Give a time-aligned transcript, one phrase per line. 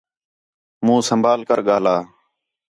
[0.85, 1.95] مُون٘ھ سنبھال کر ڳاہلا